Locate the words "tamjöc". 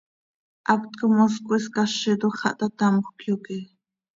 2.77-3.17